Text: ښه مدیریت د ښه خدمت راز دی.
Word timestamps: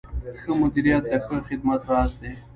ښه 0.41 0.51
مدیریت 0.61 1.03
د 1.11 1.13
ښه 1.25 1.35
خدمت 1.47 1.81
راز 1.89 2.11
دی. 2.21 2.31